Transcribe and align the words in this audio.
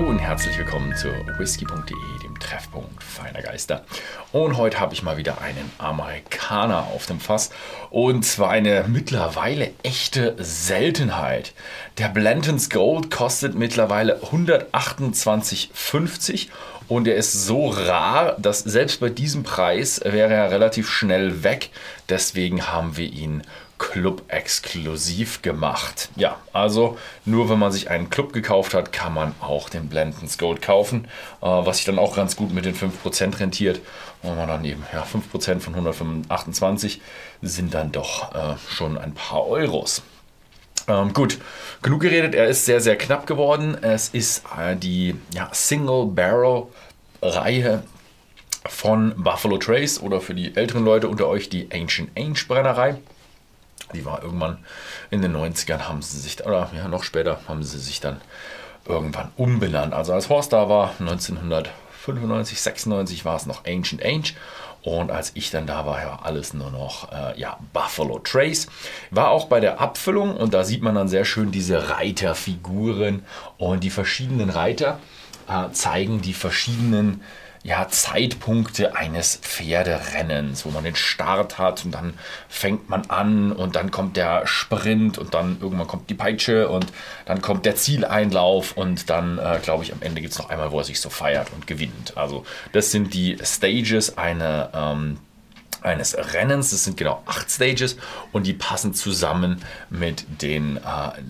Hallo 0.00 0.08
und 0.08 0.18
herzlich 0.18 0.56
willkommen 0.56 0.96
zu 0.96 1.08
whisky.de, 1.36 1.94
dem 2.22 2.40
Treffpunkt 2.40 3.04
feiner 3.04 3.42
Geister. 3.42 3.84
Und 4.32 4.56
heute 4.56 4.80
habe 4.80 4.94
ich 4.94 5.02
mal 5.02 5.18
wieder 5.18 5.42
einen 5.42 5.70
Amerikaner 5.76 6.84
auf 6.84 7.04
dem 7.04 7.20
Fass. 7.20 7.50
Und 7.90 8.24
zwar 8.24 8.48
eine 8.48 8.86
mittlerweile 8.88 9.72
echte 9.82 10.36
Seltenheit. 10.38 11.52
Der 11.98 12.08
Blanton's 12.08 12.70
Gold 12.70 13.10
kostet 13.10 13.56
mittlerweile 13.56 14.22
128,50 14.22 16.48
und 16.90 17.06
er 17.06 17.14
ist 17.14 17.46
so 17.46 17.68
rar, 17.68 18.34
dass 18.38 18.58
selbst 18.58 18.98
bei 18.98 19.10
diesem 19.10 19.44
Preis 19.44 20.00
wäre 20.02 20.34
er 20.34 20.50
relativ 20.50 20.90
schnell 20.90 21.44
weg. 21.44 21.70
Deswegen 22.08 22.66
haben 22.66 22.96
wir 22.96 23.06
ihn 23.06 23.44
Club 23.78 24.24
exklusiv 24.26 25.40
gemacht. 25.40 26.08
Ja, 26.16 26.36
also 26.52 26.98
nur 27.24 27.48
wenn 27.48 27.60
man 27.60 27.70
sich 27.70 27.90
einen 27.90 28.10
Club 28.10 28.32
gekauft 28.32 28.74
hat, 28.74 28.92
kann 28.92 29.14
man 29.14 29.36
auch 29.40 29.68
den 29.68 29.88
Blendens 29.88 30.36
Gold 30.36 30.62
kaufen, 30.62 31.04
äh, 31.40 31.46
was 31.46 31.76
sich 31.76 31.86
dann 31.86 32.00
auch 32.00 32.16
ganz 32.16 32.34
gut 32.34 32.52
mit 32.52 32.64
den 32.64 32.74
5% 32.74 33.38
rentiert. 33.38 33.80
Und 34.24 34.36
man 34.36 34.48
dann 34.48 34.64
eben, 34.64 34.84
ja, 34.92 35.04
5% 35.04 35.60
von 35.60 35.74
128 35.76 37.00
sind 37.40 37.72
dann 37.72 37.92
doch 37.92 38.34
äh, 38.34 38.56
schon 38.68 38.98
ein 38.98 39.14
paar 39.14 39.46
Euros. 39.46 40.02
Ähm, 40.90 41.12
gut, 41.12 41.38
genug 41.82 42.00
geredet. 42.00 42.34
Er 42.34 42.48
ist 42.48 42.64
sehr, 42.64 42.80
sehr 42.80 42.96
knapp 42.96 43.26
geworden. 43.26 43.78
Es 43.80 44.08
ist 44.08 44.42
äh, 44.58 44.74
die 44.74 45.14
ja, 45.32 45.48
Single 45.52 46.06
Barrel 46.06 46.64
Reihe 47.22 47.84
von 48.66 49.14
Buffalo 49.16 49.58
Trace 49.58 50.02
oder 50.02 50.20
für 50.20 50.34
die 50.34 50.56
älteren 50.56 50.84
Leute 50.84 51.08
unter 51.08 51.28
euch 51.28 51.48
die 51.48 51.68
Ancient 51.72 52.10
Ange 52.18 52.40
Brennerei. 52.48 52.96
Die 53.94 54.04
war 54.04 54.22
irgendwann 54.22 54.58
in 55.10 55.22
den 55.22 55.36
90ern, 55.36 55.88
haben 55.88 56.02
sie 56.02 56.18
sich, 56.18 56.44
oder 56.44 56.70
ja, 56.74 56.88
noch 56.88 57.04
später 57.04 57.40
haben 57.46 57.62
sie 57.62 57.78
sich 57.78 58.00
dann 58.00 58.20
irgendwann 58.84 59.30
umbenannt. 59.36 59.94
Also 59.94 60.12
als 60.12 60.28
Horst 60.28 60.52
da 60.52 60.68
war, 60.68 60.94
1995, 60.98 62.60
96 62.60 63.24
war 63.24 63.36
es 63.36 63.46
noch 63.46 63.64
Ancient 63.64 64.04
Ange. 64.04 64.32
Und 64.82 65.10
als 65.10 65.32
ich 65.34 65.50
dann 65.50 65.66
da 65.66 65.84
war, 65.84 66.00
ja 66.00 66.20
alles 66.22 66.54
nur 66.54 66.70
noch 66.70 67.12
äh, 67.12 67.38
ja, 67.38 67.58
Buffalo 67.72 68.18
Trace. 68.18 68.68
War 69.10 69.30
auch 69.30 69.46
bei 69.46 69.60
der 69.60 69.80
Abfüllung 69.80 70.36
und 70.36 70.54
da 70.54 70.64
sieht 70.64 70.82
man 70.82 70.94
dann 70.94 71.08
sehr 71.08 71.24
schön 71.24 71.50
diese 71.50 71.90
Reiterfiguren 71.90 73.24
und 73.58 73.84
die 73.84 73.90
verschiedenen 73.90 74.50
Reiter 74.50 74.98
äh, 75.48 75.70
zeigen 75.72 76.20
die 76.20 76.34
verschiedenen 76.34 77.22
ja, 77.62 77.88
Zeitpunkte 77.88 78.96
eines 78.96 79.36
Pferderennens, 79.36 80.64
wo 80.64 80.70
man 80.70 80.82
den 80.82 80.96
Start 80.96 81.58
hat 81.58 81.84
und 81.84 81.92
dann 81.92 82.14
fängt 82.48 82.88
man 82.88 83.10
an 83.10 83.52
und 83.52 83.76
dann 83.76 83.90
kommt 83.90 84.16
der 84.16 84.46
Sprint 84.46 85.18
und 85.18 85.34
dann 85.34 85.58
irgendwann 85.60 85.86
kommt 85.86 86.08
die 86.08 86.14
Peitsche 86.14 86.68
und 86.70 86.86
dann 87.26 87.42
kommt 87.42 87.66
der 87.66 87.76
Zieleinlauf 87.76 88.76
und 88.76 89.10
dann, 89.10 89.38
äh, 89.38 89.58
glaube 89.62 89.84
ich, 89.84 89.92
am 89.92 90.00
Ende 90.00 90.22
gibt 90.22 90.32
es 90.32 90.38
noch 90.38 90.48
einmal, 90.48 90.72
wo 90.72 90.78
er 90.78 90.84
sich 90.84 91.00
so 91.00 91.10
feiert 91.10 91.48
und 91.52 91.66
gewinnt. 91.66 92.16
Also 92.16 92.44
das 92.72 92.92
sind 92.92 93.12
die 93.12 93.36
Stages 93.42 94.16
einer 94.16 94.70
ähm, 94.74 95.18
eines 95.82 96.16
Rennens. 96.34 96.70
Das 96.70 96.84
sind 96.84 96.96
genau 96.96 97.22
acht 97.26 97.50
Stages 97.50 97.96
und 98.32 98.46
die 98.46 98.52
passen 98.52 98.94
zusammen 98.94 99.62
mit 99.88 100.24
den 100.42 100.76
äh, 100.76 100.80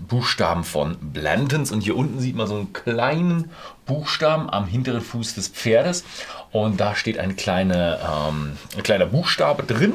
Buchstaben 0.08 0.64
von 0.64 0.96
Blantons. 1.00 1.72
Und 1.72 1.80
hier 1.80 1.96
unten 1.96 2.20
sieht 2.20 2.36
man 2.36 2.46
so 2.46 2.56
einen 2.56 2.72
kleinen 2.72 3.50
Buchstaben 3.86 4.50
am 4.50 4.66
hinteren 4.66 5.00
Fuß 5.00 5.34
des 5.34 5.48
Pferdes 5.48 6.04
und 6.52 6.80
da 6.80 6.94
steht 6.94 7.18
ein, 7.18 7.36
kleine, 7.36 7.98
ähm, 8.02 8.56
ein 8.76 8.82
kleiner 8.82 9.06
Buchstabe 9.06 9.62
drin. 9.62 9.94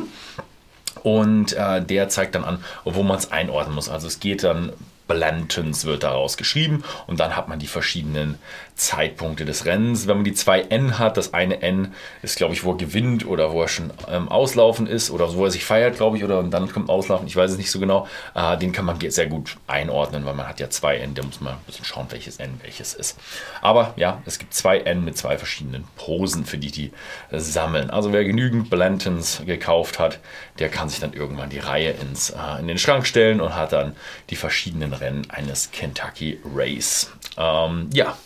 Und 1.03 1.53
äh, 1.53 1.83
der 1.83 2.09
zeigt 2.09 2.35
dann 2.35 2.43
an, 2.43 2.63
wo 2.83 3.03
man 3.03 3.17
es 3.17 3.31
einordnen 3.31 3.75
muss. 3.75 3.89
Also 3.89 4.07
es 4.07 4.19
geht 4.19 4.43
dann 4.43 4.73
Blantons 5.07 5.85
wird 5.85 6.03
daraus 6.03 6.37
geschrieben 6.37 6.83
und 7.07 7.19
dann 7.19 7.35
hat 7.35 7.47
man 7.47 7.59
die 7.59 7.67
verschiedenen 7.67 8.39
Zeitpunkte 8.75 9.45
des 9.45 9.65
Rennens. 9.65 10.07
Wenn 10.07 10.17
man 10.17 10.25
die 10.25 10.33
zwei 10.33 10.61
N 10.61 10.99
hat, 10.99 11.17
das 11.17 11.33
eine 11.33 11.61
N 11.61 11.93
ist, 12.21 12.37
glaube 12.37 12.53
ich, 12.53 12.63
wo 12.63 12.71
er 12.71 12.77
gewinnt 12.77 13.25
oder 13.25 13.53
wo 13.53 13.61
er 13.61 13.67
schon 13.67 13.91
ähm, 14.09 14.27
auslaufen 14.27 14.85
ist 14.87 15.11
oder 15.11 15.33
wo 15.33 15.45
er 15.45 15.51
sich 15.51 15.63
feiert, 15.63 15.95
glaube 15.95 16.17
ich, 16.17 16.23
oder 16.23 16.39
und 16.39 16.51
dann 16.51 16.71
kommt 16.71 16.89
auslaufen, 16.89 17.27
ich 17.27 17.35
weiß 17.35 17.51
es 17.51 17.57
nicht 17.57 17.71
so 17.71 17.79
genau. 17.79 18.07
Äh, 18.33 18.57
den 18.57 18.71
kann 18.71 18.85
man 18.85 18.99
sehr 18.99 19.27
gut 19.27 19.57
einordnen, 19.67 20.25
weil 20.25 20.33
man 20.33 20.47
hat 20.47 20.59
ja 20.59 20.69
zwei 20.69 20.97
N, 20.97 21.13
da 21.13 21.23
muss 21.23 21.39
man 21.39 21.53
ein 21.53 21.59
bisschen 21.65 21.85
schauen, 21.85 22.07
welches 22.09 22.37
N 22.37 22.59
welches 22.63 22.93
ist. 22.93 23.17
Aber 23.61 23.93
ja, 23.95 24.21
es 24.25 24.39
gibt 24.39 24.53
zwei 24.53 24.79
N 24.79 25.05
mit 25.05 25.17
zwei 25.17 25.37
verschiedenen 25.37 25.85
Posen, 25.95 26.45
für 26.45 26.57
die 26.57 26.71
die 26.71 26.91
sammeln. 27.31 27.89
Also 27.89 28.11
wer 28.11 28.25
genügend 28.25 28.69
Blantons 28.69 29.43
gekauft 29.45 29.99
hat, 29.99 30.19
der 30.59 30.69
kann 30.69 30.89
sich 30.89 30.99
dann 30.99 31.13
irgendwann 31.13 31.49
die 31.49 31.59
Reihe 31.59 31.91
ins, 31.91 32.31
äh, 32.31 32.59
in 32.59 32.67
den 32.67 32.77
Schrank 32.77 33.07
stellen 33.07 33.39
und 33.39 33.55
hat 33.55 33.71
dann 33.71 33.95
die 34.29 34.35
verschiedenen 34.35 34.93
Rennen 34.95 35.29
eines 35.29 35.71
Kentucky 35.71 36.39
Race. 36.43 37.11
Ähm, 37.37 37.89
ja, 37.93 38.17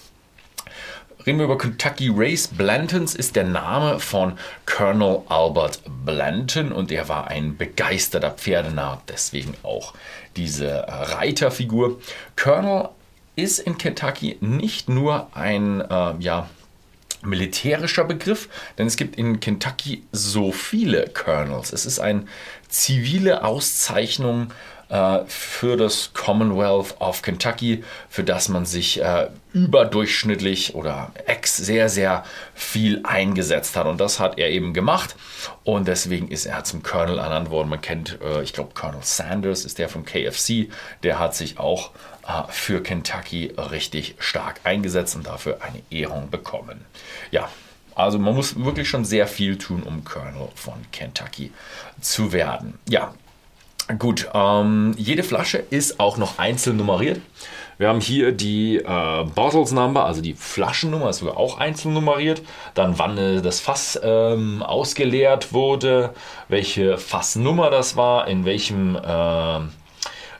Reden 1.25 1.39
wir 1.39 1.45
über 1.45 1.57
Kentucky 1.57 2.09
Race. 2.11 2.47
Blantons 2.47 3.13
ist 3.13 3.35
der 3.35 3.43
Name 3.43 3.99
von 3.99 4.39
Colonel 4.65 5.21
Albert 5.27 5.81
Blanton 6.05 6.71
und 6.71 6.91
er 6.93 7.09
war 7.09 7.27
ein 7.27 7.57
begeisterter 7.57 8.31
Pferdenarr, 8.31 9.01
deswegen 9.07 9.53
auch 9.63 9.93
diese 10.37 10.85
Reiterfigur. 10.87 11.99
Colonel 12.37 12.89
ist 13.35 13.59
in 13.59 13.77
Kentucky 13.77 14.37
nicht 14.39 14.87
nur 14.87 15.27
ein 15.35 15.81
äh, 15.81 16.13
ja, 16.19 16.49
militärischer 17.21 18.05
Begriff, 18.05 18.47
denn 18.77 18.87
es 18.87 18.95
gibt 18.95 19.17
in 19.17 19.41
Kentucky 19.41 20.03
so 20.13 20.53
viele 20.53 21.09
Colonels. 21.09 21.73
Es 21.73 21.85
ist 21.85 21.99
eine 21.99 22.25
zivile 22.69 23.43
Auszeichnung 23.43 24.53
äh, 24.89 25.19
für 25.27 25.77
das 25.77 26.11
Commonwealth 26.13 26.99
of 26.99 27.21
Kentucky, 27.21 27.83
für 28.09 28.23
das 28.23 28.49
man 28.49 28.65
sich 28.65 29.01
äh, 29.01 29.27
überdurchschnittlich 29.53 30.75
oder 30.75 31.11
ex 31.25 31.57
sehr, 31.57 31.89
sehr 31.89 32.23
viel 32.53 33.01
eingesetzt 33.03 33.75
hat. 33.75 33.85
Und 33.85 33.99
das 33.99 34.19
hat 34.19 34.37
er 34.37 34.49
eben 34.49 34.73
gemacht. 34.73 35.15
Und 35.63 35.87
deswegen 35.87 36.27
ist 36.27 36.45
er 36.45 36.63
zum 36.63 36.83
Colonel 36.83 37.19
ernannt 37.19 37.49
worden. 37.49 37.69
Man 37.69 37.81
kennt, 37.81 38.19
äh, 38.21 38.41
ich 38.41 38.53
glaube, 38.53 38.73
Colonel 38.73 39.03
Sanders 39.03 39.65
ist 39.65 39.77
der 39.77 39.89
vom 39.89 40.05
KFC. 40.05 40.69
Der 41.03 41.19
hat 41.19 41.35
sich 41.35 41.59
auch 41.59 41.91
äh, 42.27 42.43
für 42.49 42.81
Kentucky 42.81 43.53
richtig 43.57 44.15
stark 44.19 44.61
eingesetzt 44.63 45.15
und 45.15 45.27
dafür 45.27 45.59
eine 45.61 45.81
Ehrung 45.89 46.29
bekommen. 46.29 46.85
Ja, 47.31 47.49
also 47.95 48.17
man 48.17 48.33
muss 48.33 48.57
wirklich 48.63 48.87
schon 48.87 49.03
sehr 49.03 49.27
viel 49.27 49.57
tun, 49.57 49.83
um 49.83 50.03
Colonel 50.03 50.47
von 50.55 50.75
Kentucky 50.91 51.51
zu 51.99 52.31
werden. 52.31 52.79
Ja, 52.87 53.13
Gut, 53.97 54.29
ähm, 54.35 54.93
jede 54.97 55.23
Flasche 55.23 55.57
ist 55.57 55.99
auch 55.99 56.17
noch 56.17 56.37
einzeln 56.37 56.77
nummeriert. 56.77 57.21
Wir 57.79 57.87
haben 57.87 58.01
hier 58.01 58.31
die 58.31 58.75
äh, 58.77 59.23
Bottles 59.33 59.71
Number, 59.71 60.05
also 60.05 60.21
die 60.21 60.35
Flaschennummer 60.35 61.09
ist 61.09 61.19
sogar 61.19 61.37
auch 61.37 61.57
einzeln 61.57 61.95
nummeriert. 61.95 62.43
Dann 62.75 62.99
wann 62.99 63.17
äh, 63.17 63.41
das 63.41 63.59
Fass 63.59 63.99
ähm, 64.03 64.61
ausgeleert 64.61 65.53
wurde, 65.53 66.13
welche 66.49 66.99
Fassnummer 66.99 67.71
das 67.71 67.95
war, 67.95 68.27
in 68.27 68.45
welchem 68.45 68.95
äh, 68.95 69.59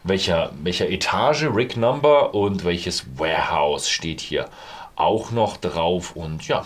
welcher, 0.04 0.52
welcher 0.62 0.90
Etage, 0.90 1.46
Rig 1.52 1.76
Number 1.76 2.36
und 2.36 2.66
welches 2.66 3.06
Warehouse 3.18 3.90
steht 3.90 4.22
hier 4.22 4.48
auch 4.96 5.32
noch 5.32 5.58
drauf. 5.58 6.16
Und 6.16 6.48
ja, 6.48 6.66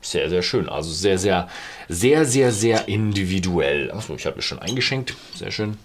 sehr, 0.00 0.30
sehr 0.30 0.42
schön. 0.42 0.70
Also 0.70 0.92
sehr, 0.92 1.18
sehr, 1.18 1.48
sehr, 1.88 2.24
sehr, 2.24 2.52
sehr 2.52 2.88
individuell. 2.88 3.90
Achso, 3.90 4.14
ich 4.14 4.24
habe 4.24 4.38
es 4.38 4.46
schon 4.46 4.60
eingeschenkt. 4.60 5.14
Sehr 5.34 5.50
schön. 5.50 5.76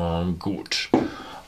Ähm, 0.00 0.38
gut. 0.38 0.88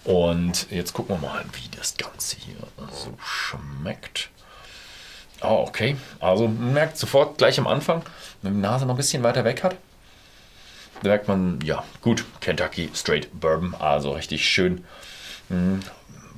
Und 0.05 0.71
jetzt 0.71 0.93
gucken 0.93 1.17
wir 1.21 1.29
mal, 1.29 1.45
wie 1.53 1.77
das 1.77 1.97
Ganze 1.97 2.37
hier 2.37 2.57
so 2.91 3.17
schmeckt. 3.25 4.31
Oh, 5.43 5.65
okay. 5.67 5.97
Also 6.21 6.49
merkt 6.49 6.99
sofort 6.99 7.39
gleich 7.39 7.59
am 7.59 7.67
Anfang, 7.67 8.03
wenn 8.43 8.55
die 8.55 8.61
Nase 8.61 8.85
noch 8.85 8.95
ein 8.95 8.97
bisschen 8.97 9.23
weiter 9.23 9.45
weg 9.45 9.63
hat, 9.63 9.77
merkt 11.03 11.29
man, 11.29 11.61
ja, 11.65 11.85
gut, 12.01 12.25
Kentucky 12.41 12.91
Straight 12.95 13.29
Bourbon, 13.41 13.75
also 13.75 14.13
richtig 14.13 14.45
schön. 14.45 14.85
Hm, 15.49 15.81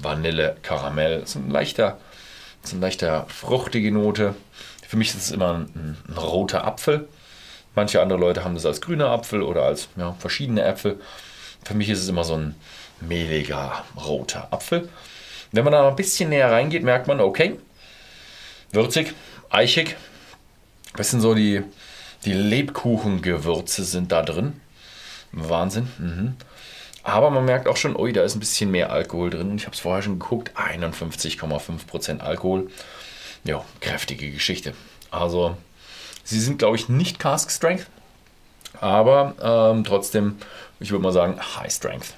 Vanille, 0.02 0.56
Karamell, 0.62 1.20
ist 1.20 1.34
ein 1.34 1.50
leichter, 1.50 1.98
ist 2.62 2.72
ein 2.72 2.80
leichter 2.80 3.26
fruchtige 3.28 3.92
Note. 3.92 4.34
Für 4.86 4.96
mich 4.96 5.08
ist 5.08 5.16
es 5.16 5.30
immer 5.30 5.54
ein, 5.54 5.96
ein, 6.08 6.16
roter 6.16 6.64
Apfel. 6.66 7.08
Manche 7.74 8.00
andere 8.00 8.18
Leute 8.18 8.44
haben 8.44 8.54
das 8.54 8.66
als 8.66 8.80
grüner 8.80 9.08
Apfel 9.10 9.42
oder 9.42 9.64
als 9.64 9.88
ja, 9.96 10.14
verschiedene 10.18 10.62
Äpfel. 10.62 11.00
Für 11.64 11.74
mich 11.74 11.88
ist 11.88 12.00
es 12.00 12.08
immer 12.08 12.24
so 12.24 12.34
ein 12.34 12.54
mehliger 13.00 13.84
roter 13.96 14.52
Apfel. 14.52 14.88
Wenn 15.52 15.64
man 15.64 15.72
da 15.72 15.88
ein 15.88 15.96
bisschen 15.96 16.30
näher 16.30 16.50
reingeht, 16.50 16.82
merkt 16.82 17.06
man, 17.06 17.20
okay, 17.20 17.58
würzig, 18.72 19.14
eichig. 19.50 19.96
Was 20.94 21.10
sind 21.10 21.20
so 21.20 21.34
die, 21.34 21.62
die 22.24 22.32
Lebkuchengewürze 22.32 23.84
sind 23.84 24.12
da 24.12 24.22
drin. 24.22 24.60
Wahnsinn. 25.32 25.88
Mhm. 25.98 26.36
Aber 27.02 27.30
man 27.30 27.44
merkt 27.44 27.68
auch 27.68 27.76
schon, 27.76 27.96
ui, 27.96 28.12
da 28.12 28.22
ist 28.22 28.34
ein 28.34 28.40
bisschen 28.40 28.70
mehr 28.70 28.90
Alkohol 28.90 29.30
drin. 29.30 29.56
Ich 29.56 29.66
habe 29.66 29.74
es 29.74 29.80
vorher 29.80 30.02
schon 30.02 30.18
geguckt, 30.18 30.52
51,5% 30.56 32.20
Alkohol. 32.20 32.70
Ja, 33.44 33.62
kräftige 33.80 34.30
Geschichte. 34.30 34.72
Also, 35.10 35.56
sie 36.24 36.40
sind, 36.40 36.58
glaube 36.58 36.76
ich, 36.76 36.88
nicht 36.88 37.18
Cask 37.18 37.50
Strength, 37.50 37.86
aber 38.84 39.34
ähm, 39.40 39.82
trotzdem, 39.82 40.36
ich 40.78 40.90
würde 40.90 41.02
mal 41.02 41.12
sagen, 41.12 41.40
High 41.40 41.72
Strength. 41.72 42.12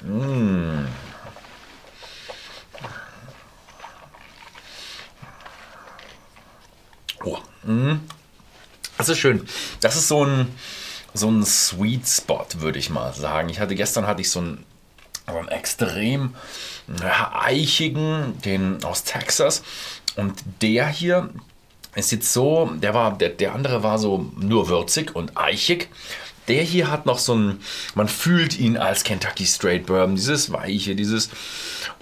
Mmh. 0.00 0.88
Oh, 7.24 7.38
mmh. 7.62 8.00
Das 8.98 9.08
ist 9.10 9.18
schön. 9.18 9.46
Das 9.80 9.94
ist 9.94 10.08
so 10.08 10.24
ein, 10.24 10.48
so 11.14 11.30
ein 11.30 11.44
Sweet 11.44 12.08
Spot, 12.08 12.46
würde 12.56 12.80
ich 12.80 12.90
mal 12.90 13.12
sagen. 13.14 13.48
Ich 13.48 13.60
hatte 13.60 13.76
gestern 13.76 14.08
hatte 14.08 14.22
ich 14.22 14.30
so 14.30 14.40
einen, 14.40 14.66
so 15.28 15.38
einen 15.38 15.48
extrem 15.48 16.34
ja, 17.00 17.32
eichigen, 17.32 18.40
den 18.44 18.82
aus 18.82 19.04
Texas. 19.04 19.62
Und 20.16 20.42
der 20.62 20.88
hier, 20.88 21.30
ist 21.96 22.12
jetzt 22.12 22.32
so, 22.32 22.70
der 22.74 22.94
war, 22.94 23.16
der, 23.16 23.30
der 23.30 23.54
andere 23.54 23.82
war 23.82 23.98
so 23.98 24.30
nur 24.38 24.68
würzig 24.68 25.14
und 25.14 25.36
eichig. 25.36 25.88
Der 26.48 26.62
hier 26.62 26.90
hat 26.92 27.06
noch 27.06 27.18
so 27.18 27.34
ein, 27.34 27.60
man 27.96 28.06
fühlt 28.06 28.56
ihn 28.56 28.76
als 28.76 29.02
Kentucky 29.02 29.44
Straight 29.46 29.86
Bourbon, 29.86 30.14
dieses 30.14 30.52
weiche, 30.52 30.94
dieses 30.94 31.30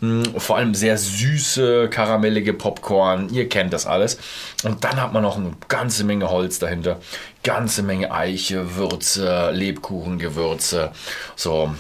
mh, 0.01 0.27
hm, 0.27 0.41
vor 0.41 0.59
allem 0.59 0.75
sehr 0.75 0.99
süße, 0.99 1.89
karamellige 1.89 2.53
Popcorn, 2.53 3.33
ihr 3.33 3.49
kennt 3.49 3.73
das 3.73 3.87
alles. 3.87 4.19
Und 4.63 4.85
dann 4.85 5.01
hat 5.01 5.15
man 5.15 5.23
noch 5.23 5.39
eine 5.39 5.53
ganze 5.69 6.05
Menge 6.05 6.29
Holz 6.29 6.59
dahinter, 6.59 7.01
ganze 7.43 7.83
Menge 7.83 8.13
Eiche, 8.13 8.77
Würze, 8.77 9.51
Lebkuchengewürze, 9.53 10.93
so 11.37 11.75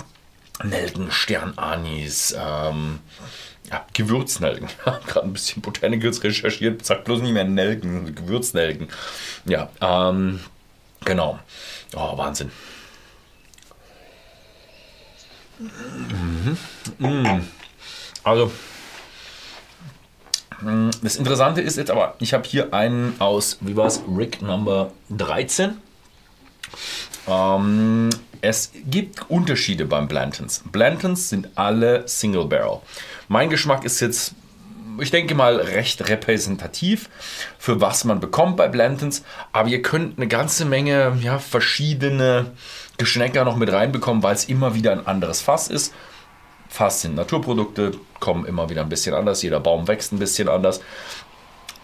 Nelken, 0.62 1.11
Sternanis, 1.11 2.34
ähm, 2.38 3.00
ja, 3.70 3.84
Gewürznelken. 3.93 4.69
Gerade 5.06 5.26
ein 5.26 5.32
bisschen 5.32 5.62
Botanicals 5.62 6.22
recherchiert, 6.22 6.84
sagt 6.84 7.05
bloß 7.05 7.22
nicht 7.22 7.32
mehr 7.32 7.44
Nelken, 7.44 8.14
Gewürznelken. 8.14 8.88
Ja, 9.46 9.70
ähm, 9.81 10.40
genau. 11.05 11.38
Oh, 11.94 12.16
Wahnsinn. 12.16 12.50
Mhm. 15.58 16.58
Mhm. 16.99 17.49
Also, 18.25 18.50
mm, 20.61 20.90
das 21.02 21.16
Interessante 21.16 21.61
ist 21.61 21.76
jetzt 21.76 21.90
aber, 21.90 22.16
ich 22.19 22.34
habe 22.34 22.44
hier 22.46 22.75
einen 22.75 23.20
aus, 23.20 23.58
wie 23.61 23.76
war 23.76 23.87
es, 23.87 24.02
Rick 24.08 24.43
Number 24.43 24.93
13. 25.11 25.76
Ähm, 27.26 28.11
es 28.44 28.73
gibt 28.87 29.31
Unterschiede 29.31 29.87
beim 29.87 30.06
Blantons. 30.06 30.62
Blantons 30.70 31.31
sind 31.31 31.49
alle 31.55 32.06
Single 32.06 32.44
Barrel. 32.44 32.81
Mein 33.29 33.49
Geschmack 33.49 33.85
ist 33.85 34.00
jetzt, 34.00 34.35
ich 35.00 35.11
denke 35.11 35.35
mal, 35.35 35.56
recht 35.56 36.06
repräsentativ 36.08 37.08
für 37.58 37.81
was 37.81 38.05
man 38.05 38.20
bekommt 38.20 38.58
bei 38.58 38.69
Blantons. 38.69 39.25
Aber 39.52 39.69
ihr 39.70 39.81
könnt 39.81 40.19
eine 40.19 40.29
ganze 40.29 40.67
Menge 40.67 41.17
ja, 41.23 41.38
verschiedene 41.38 42.52
Geschmäcker 42.99 43.44
noch 43.44 43.56
mit 43.56 43.73
reinbekommen, 43.73 44.23
weil 44.23 44.35
es 44.35 44.44
immer 44.44 44.75
wieder 44.75 44.93
ein 44.93 45.06
anderes 45.06 45.40
Fass 45.40 45.69
ist. 45.69 45.94
Fass 46.69 47.00
sind 47.00 47.14
Naturprodukte, 47.14 47.93
kommen 48.20 48.44
immer 48.44 48.69
wieder 48.69 48.82
ein 48.82 48.88
bisschen 48.90 49.14
anders. 49.14 49.43
Jeder 49.43 49.61
Baum 49.61 49.88
wächst 49.88 50.12
ein 50.12 50.19
bisschen 50.19 50.49
anders. 50.49 50.81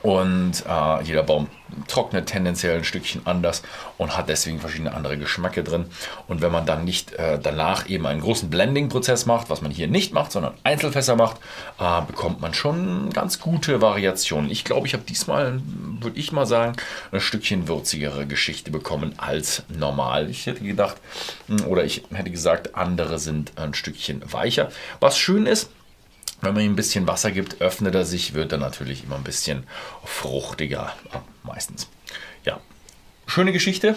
Und 0.03 0.65
äh, 0.67 1.03
jeder 1.03 1.23
Baum 1.23 1.49
trocknet 1.87 2.27
tendenziell 2.27 2.79
ein 2.79 2.85
Stückchen 2.85 3.23
anders 3.27 3.63
und 3.99 4.17
hat 4.17 4.29
deswegen 4.29 4.61
verschiedene 4.61 4.95
andere 4.95 5.19
Geschmäcke 5.19 5.63
drin. 5.63 5.87
Und 6.27 6.41
wenn 6.41 6.53
man 6.53 6.67
dann 6.67 6.85
nicht 6.85 7.13
äh, 7.15 7.39
danach 7.41 7.89
eben 7.89 8.07
einen 8.07 8.21
großen 8.21 8.51
Blending-Prozess 8.51 9.27
macht, 9.27 9.51
was 9.51 9.61
man 9.61 9.71
hier 9.71 9.89
nicht 9.89 10.13
macht, 10.13 10.33
sondern 10.33 10.55
Einzelfässer 10.65 11.17
macht, 11.17 11.37
äh, 11.79 12.03
bekommt 12.07 12.41
man 12.41 12.55
schon 12.55 13.11
ganz 13.11 13.41
gute 13.41 13.81
Variationen. 13.81 14.51
Ich 14.51 14.65
glaube, 14.65 14.87
ich 14.87 14.95
habe 14.95 15.05
diesmal, 15.05 15.61
würde 16.01 16.19
ich 16.19 16.33
mal 16.33 16.47
sagen, 16.47 16.77
ein 17.13 17.21
Stückchen 17.21 17.69
würzigere 17.69 18.27
Geschichte 18.27 18.71
bekommen 18.71 19.15
als 19.19 19.65
normal. 19.69 20.31
Ich 20.31 20.47
hätte 20.47 20.65
gedacht, 20.65 20.97
hm, 21.47 21.67
oder 21.67 21.85
ich 21.85 22.05
hätte 22.13 22.31
gesagt, 22.31 22.75
andere 22.75 23.19
sind 23.19 23.53
ein 23.57 23.75
Stückchen 23.75 24.23
weicher. 24.33 24.71
Was 25.01 25.19
schön 25.19 25.47
ist, 25.47 25.71
wenn 26.41 26.55
man 26.55 26.63
ihm 26.63 26.73
ein 26.73 26.77
bisschen 26.77 27.07
Wasser 27.07 27.31
gibt, 27.31 27.61
öffnet 27.61 27.95
er 27.95 28.05
sich, 28.05 28.35
wird 28.35 28.53
er 28.53 28.59
natürlich 28.59 29.05
immer 29.05 29.17
ein 29.17 29.25
bisschen 29.25 29.65
fruchtiger, 30.05 30.95
meistens. 31.43 31.89
Ja, 32.45 32.61
schöne 33.27 33.53
Geschichte, 33.53 33.97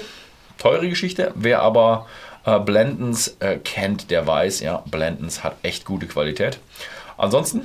teure 0.58 0.90
Geschichte. 0.90 1.32
Wer 1.36 1.62
aber 1.62 2.08
äh, 2.46 2.60
Blendens 2.60 3.36
äh, 3.40 3.58
kennt, 3.58 4.12
der 4.12 4.28
weiß, 4.28 4.60
ja, 4.60 4.84
Blendens 4.90 5.44
hat 5.44 5.56
echt 5.64 5.86
gute 5.86 6.08
Qualität. 6.08 6.60
Ansonsten, 7.18 7.62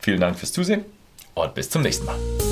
vielen 0.00 0.20
Dank 0.20 0.38
fürs 0.38 0.52
Zusehen 0.52 0.84
und 1.34 1.54
bis 1.54 1.70
zum 1.70 1.82
nächsten 1.82 2.06
Mal. 2.06 2.45